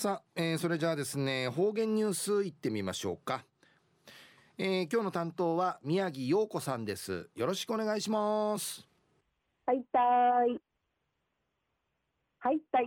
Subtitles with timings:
[0.00, 3.44] さあ、えー、それじゃあですね方言ニュースいってみましょうか、
[4.56, 7.28] えー、今日の担当は宮城陽子さんです。
[7.34, 8.86] よろしくお願いします。
[9.66, 10.60] はいたい。
[12.38, 12.86] はいたい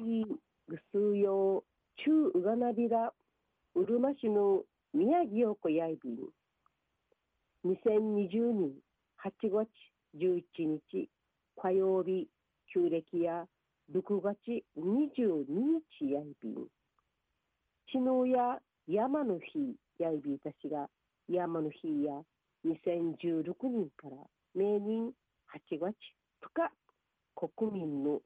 [0.70, 1.66] ぐすうよ
[1.98, 3.12] 中うがなびら
[3.76, 6.16] うるま市の宮城陽子やいびん。
[7.66, 8.72] 2020年
[9.22, 9.68] 8月
[10.16, 11.10] 11日
[11.62, 12.30] 火曜日
[12.74, 13.44] 旧暦や
[13.94, 14.38] 6月
[14.78, 15.44] 22
[16.00, 16.68] 日やいびん。
[17.94, 20.88] 昨日や山の日やいびいたちが
[21.28, 22.14] 山の日や
[22.66, 24.16] 2016年から
[24.56, 25.12] 明年
[25.52, 25.94] 8月
[26.42, 26.72] 2日
[27.36, 28.22] 国民の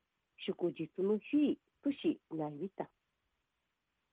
[0.46, 2.88] 祝日の日としないびた。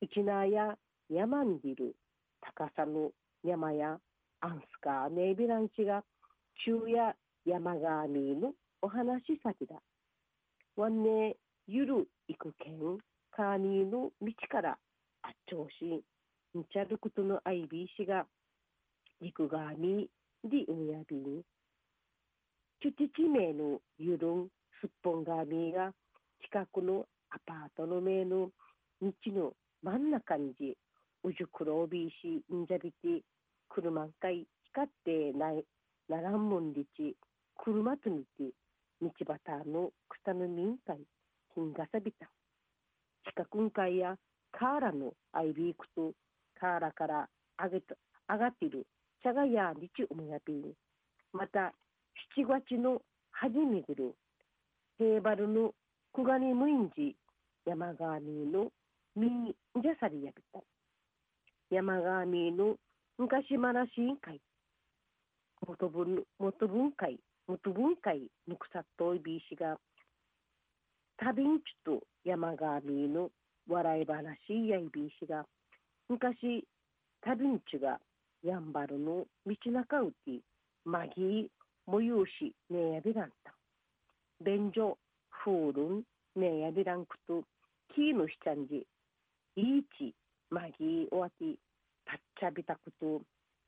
[0.00, 0.74] 一なや
[1.10, 1.96] 山にいる
[2.40, 3.10] 高さの
[3.44, 3.98] 山や
[4.40, 6.02] アンスカーネイビランチが
[6.64, 9.76] 中や山がみのお話先だ。
[10.76, 12.98] わんねゆる行くけん
[13.30, 14.78] カーニーの道から
[15.22, 16.04] あっちょうし、
[16.58, 18.26] んちゃることのあいびいしが、
[19.20, 20.08] 陸がみ、
[20.44, 21.42] りうやびん。
[22.82, 24.48] ちゅちちめのゆるん、
[24.80, 25.92] すっぽんがみが、
[26.44, 28.50] 近くのアパートのめの
[29.00, 30.76] 道の真ん中にじ、
[31.22, 33.22] うじゅくろびいし、んじゃびて、
[33.68, 35.64] 車んかい、光ってない、
[36.08, 37.16] ならんもんりち、
[37.56, 38.52] 車とみて、
[39.00, 40.98] 道端の草の民会、
[41.54, 42.28] 金がさびた。
[43.24, 44.16] 近くんかいや、
[44.62, 46.12] カーラのアイビークと
[46.54, 47.28] カーラから
[47.60, 47.96] 上げた
[48.32, 48.86] 上がっている
[49.20, 50.54] 茶がや日うむやび
[51.32, 51.72] また
[52.38, 54.14] 7月の初めぐる
[55.00, 55.72] ヘーバルの
[56.14, 57.16] クガニムインジ
[57.66, 58.70] 山川の
[59.16, 59.46] みん
[59.82, 60.60] じゃさりやびた。
[61.68, 62.76] 山川の
[63.18, 64.40] 昔話委員会
[65.66, 69.76] 元文元文会元文会ぬくさっといびいしが
[71.16, 73.30] 旅んちと山川の
[73.68, 75.46] 笑い話やいびいしが
[76.08, 76.66] 昔
[77.22, 77.98] 旅んちが
[78.42, 80.40] やんばるの道中うて
[80.84, 81.48] まぎ
[81.86, 83.52] もゆうしねやびらんた。
[84.44, 84.98] 便所
[85.30, 86.02] ふうるん
[86.34, 87.44] ねやびらんくと
[87.94, 88.86] きのしちゃんじ
[89.56, 90.14] いいち
[90.50, 91.44] まぎおわて
[92.04, 93.22] たっちゃびたくと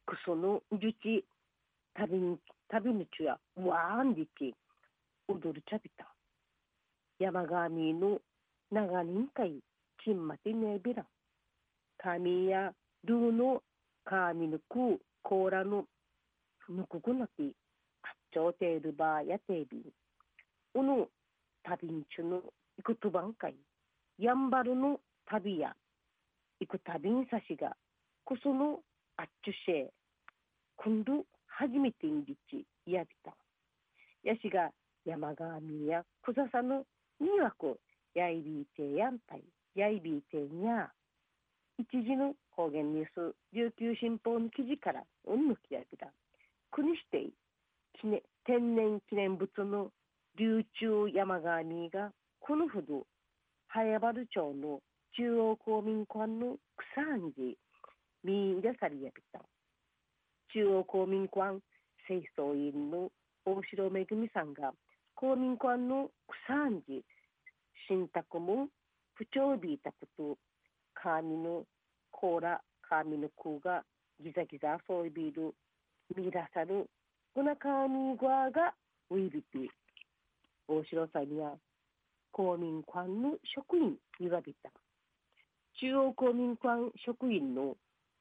[0.07, 1.25] くそのじゅち
[1.95, 4.53] 旅に旅ちやわんじち
[5.29, 6.07] 踊るちゃびた。
[7.21, 8.19] 山上の
[8.73, 9.61] 長人会
[10.05, 11.03] チンマティネビラ。
[11.97, 12.71] カミヤ、
[13.05, 13.63] ドゥノ、
[14.05, 15.83] カミヌク、コーラヌ、
[16.69, 17.53] ヌククナティ、
[18.03, 19.83] カッチョーテールバーやテービン。
[20.75, 21.09] オノ、
[21.63, 22.43] タビンチュヌ、
[22.79, 23.55] イクトバンカイ。
[24.19, 25.75] ヤンバルヌ、タビヤ。
[26.61, 27.75] イクタビンサシガ、
[28.27, 28.81] コソノ、
[29.17, 29.87] アッチュシェ。
[30.83, 33.35] クンドゥ、初めてインビチ、ヤビタ。
[34.23, 34.71] ヤシガ、
[35.07, 36.85] 山神や草佐の
[37.23, 37.81] 魅惑
[38.15, 39.45] やいびいてやンパイ。
[39.75, 40.91] やいびいてんや
[41.79, 46.09] 一時の方言ニュース琉球新報の記事からうんぬきやびだ
[46.71, 47.31] 国指定
[48.01, 49.91] 記念天然記念物の
[50.37, 53.07] 琉球山川にがこのほど
[53.69, 54.81] 早原町の
[55.17, 57.57] 中央公民館の草んじ
[58.23, 59.41] みんでさりやびた。
[60.53, 61.59] 中央公民館
[62.07, 63.11] 清掃員の
[63.45, 64.73] 大城めぐみさんが
[65.15, 66.11] 公民館の
[66.47, 67.05] 草んじ
[67.89, 68.69] 新宅も
[69.15, 70.39] 不調びいたこと
[70.95, 71.65] 神の
[72.11, 73.85] コーラ神の空が
[74.23, 75.55] ギザギザそういびる
[76.17, 76.89] みらさる
[77.35, 78.75] こな神側が
[79.11, 79.71] ウィビピ
[80.69, 81.53] 大城さんや
[82.33, 84.71] 公民館の職員にわびた。
[85.81, 87.77] 中央公民館職員の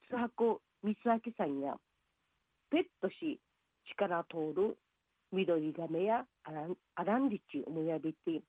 [0.08, 1.74] 津箱光明さんや
[2.70, 3.40] ペットし
[3.90, 4.76] 力通る
[5.32, 8.42] 緑亀やアランアランリチ思いやびて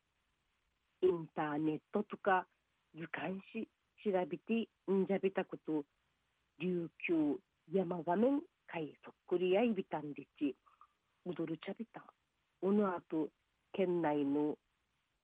[1.01, 2.45] インターネットとか
[2.95, 3.67] 図鑑し
[4.03, 5.83] 調べてんじゃびたこと
[6.59, 7.37] 琉球
[7.73, 10.55] 山画面かいそっくりやいびたんでち。
[11.25, 12.03] 踊るちゃびた。
[12.61, 13.29] おのあと
[13.73, 14.55] 県内の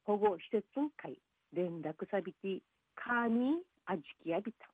[0.04, 0.66] 保護施設
[0.98, 1.18] 会
[1.54, 2.62] 連絡さびて
[2.96, 3.54] カーニー
[3.86, 4.68] あじきやびた。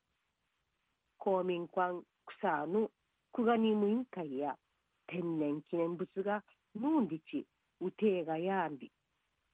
[1.18, 2.01] 公民館
[2.39, 2.89] 草の
[3.33, 4.56] 久我任務委員会や
[5.07, 6.44] 天然記念物が
[6.80, 7.45] のんりち
[7.81, 8.92] うていがやんび。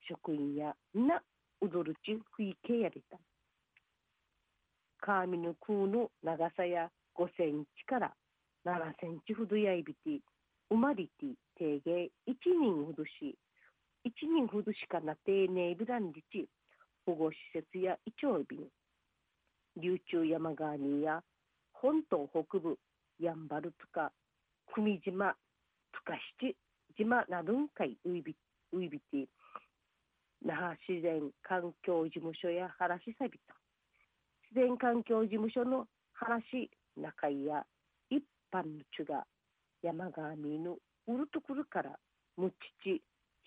[0.07, 1.21] 職員やな
[1.63, 3.17] 踊るちふいけやびた
[4.99, 8.13] カーミヌ空の長さや5センチから
[8.65, 10.19] 7センチほどやいびて
[10.69, 11.09] 生まれて
[11.57, 13.37] 定芸1人ほどし
[14.05, 16.49] 1人ほどしかな丁寧ブランリチ
[17.05, 21.21] 保護施設やイチョウビン琉球山側にや
[21.71, 22.77] 本島北部
[23.21, 24.11] やんばるとか
[24.75, 25.33] 久美島
[25.93, 26.57] とか七
[26.97, 28.35] 島などんかいういび
[28.73, 29.29] ういびて
[30.63, 33.53] 那覇自然環境事務所や原市さびた
[34.49, 37.65] 自然環境事務所の話中井や
[38.09, 39.25] 一般の地が
[39.81, 40.77] 山上の
[41.07, 41.99] ウルトクルから
[42.37, 43.01] むちち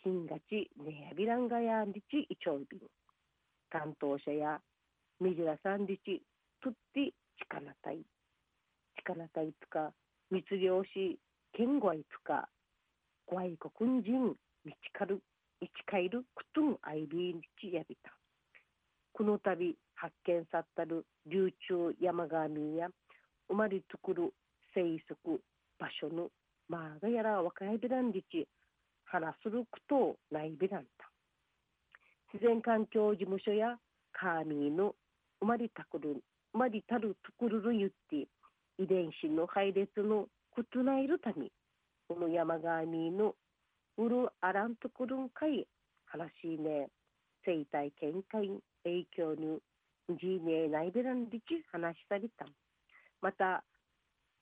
[0.04, 2.80] 金がちねやびらんがやんりちいちょうびん
[3.70, 4.60] 担当者や
[5.18, 6.20] みじらさんりち
[6.62, 8.04] とってちかなたい。
[8.98, 9.92] ちかなたいつか
[10.30, 11.18] 密漁師
[11.54, 12.46] 県外つか
[13.26, 14.36] 外国人
[14.66, 15.22] みちかる。
[15.60, 18.12] みちかいるくとんあいびんちやびた
[19.12, 22.88] この度発見さったる流中山上や
[23.48, 24.34] 生まれとくる
[24.74, 25.40] 生息
[25.78, 26.28] 場所の
[26.68, 28.46] まあがやら若いびらんりち
[29.06, 31.10] 話することないびらんた
[32.34, 33.76] 自然環境事務所や
[34.12, 34.94] カーミーの
[35.40, 36.22] 生まれたくる
[36.52, 38.28] 生まれたるとくるるゆって
[38.78, 40.26] 遺伝子の配列の
[40.58, 41.48] 異ないるため
[42.08, 43.34] この山上の
[43.98, 45.66] うるあらんとくるんかい
[46.06, 46.88] 話しね
[47.44, 48.50] 生態見解
[48.84, 49.58] 影響に
[50.20, 52.46] じいねないべらんりち話された。
[53.22, 53.64] また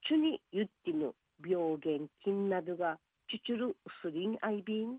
[0.07, 1.15] チュに言ってぬ
[1.47, 2.99] 病原菌などが
[3.31, 4.99] チュチュルウスリンアイビン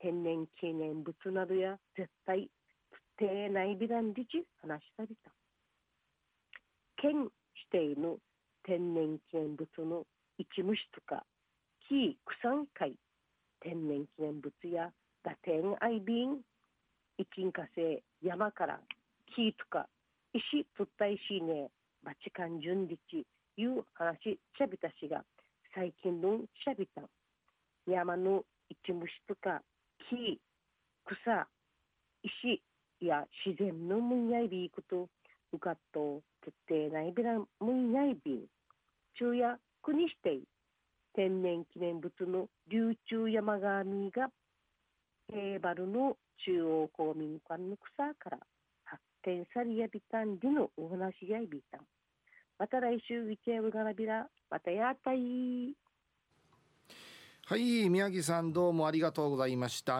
[0.00, 2.48] 天然記念物などや絶対
[2.90, 5.30] 不定ないびらんりち話された。
[6.96, 7.28] 県
[7.72, 8.16] 指定の
[8.64, 10.04] 天然記念物の
[10.38, 11.24] 一虫とか
[11.88, 12.96] 木草海
[13.64, 14.92] 天然記念物や
[15.24, 16.36] 打点アイビン
[17.16, 18.78] 一金火星山から
[19.34, 19.88] 木とか
[20.34, 21.70] 石とった石ね
[22.04, 22.98] バチカン順日
[23.56, 25.24] いう話しゃびたしが
[25.74, 27.00] 最近のしゃびた
[27.86, 29.62] 山の一虫とか
[30.10, 30.38] 木
[31.06, 31.48] 草
[32.22, 32.60] 石
[33.00, 35.08] や自然のむんやいびいこと
[35.52, 38.44] うかっと徹底ないびらむんやいびん。
[39.14, 40.40] 昼夜国指定
[41.14, 44.28] 天然記念物の琉中山神が
[45.32, 48.38] 平原の中央公民館の草から
[48.84, 51.80] 発展されやびたんでのお話やびたん。
[52.58, 55.74] また来週ウィチェウガラビラ、またやったい。
[57.46, 59.92] はい、宮城さんどうもありがとうございました。